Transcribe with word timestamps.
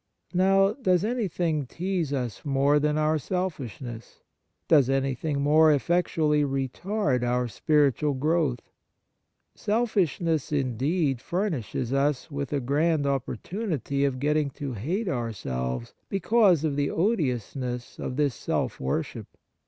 Now, 0.33 0.73
does 0.73 1.05
anything 1.05 1.67
tease 1.67 2.11
us 2.11 2.43
more 2.43 2.79
than 2.79 2.97
our 2.97 3.19
selfishness? 3.19 4.21
Does 4.67 4.89
anything 4.89 5.41
more 5.43 5.71
effectually 5.71 6.41
retard 6.43 7.21
our 7.21 7.47
spiritual 7.47 8.15
growth? 8.15 8.61
Selfishness, 9.53 10.51
indeed, 10.51 11.21
furnishes 11.21 11.93
us 11.93 12.31
with 12.31 12.51
a 12.51 12.59
grand 12.59 13.05
opportunity 13.05 14.03
of 14.03 14.17
getting 14.19 14.49
to 14.57 14.73
hate 14.73 15.07
our 15.07 15.31
selves, 15.33 15.93
because 16.09 16.63
of 16.63 16.75
the 16.77 16.89
odiousness 16.89 17.99
of 17.99 18.15
this 18.15 18.33
self 18.33 18.79
worship. 18.79 19.27